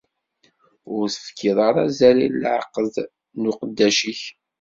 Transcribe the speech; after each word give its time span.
Ur 0.95 1.05
tefkiḍ 1.15 1.57
ara 1.67 1.81
azal 1.87 2.17
i 2.25 2.27
leɛqed 2.41 2.93
n 3.41 3.49
uqeddac-ik. 3.51 4.21